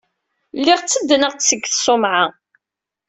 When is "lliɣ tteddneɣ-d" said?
0.57-1.41